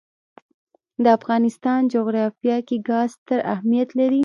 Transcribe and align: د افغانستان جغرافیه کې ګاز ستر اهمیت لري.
د 1.03 1.05
افغانستان 1.17 1.79
جغرافیه 1.93 2.57
کې 2.67 2.77
ګاز 2.89 3.09
ستر 3.17 3.39
اهمیت 3.53 3.89
لري. 3.99 4.19